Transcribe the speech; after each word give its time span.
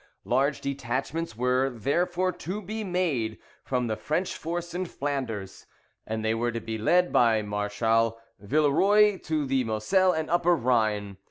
Large 0.25 0.61
detachments 0.61 1.37
were, 1.37 1.69
therefore, 1.69 2.31
to 2.31 2.59
be 2.63 2.83
made 2.83 3.37
from 3.63 3.85
the 3.85 3.95
French 3.95 4.33
force 4.35 4.73
in 4.73 4.87
Flanders, 4.87 5.67
and 6.07 6.25
they 6.25 6.33
were 6.33 6.51
to 6.51 6.59
be 6.59 6.79
led 6.79 7.13
by 7.13 7.43
Marshal 7.43 8.17
Villeroy 8.39 9.19
to 9.19 9.45
the 9.45 9.63
Moselle 9.63 10.13
and 10.13 10.27
Upper 10.31 10.55
Rhine. 10.55 11.17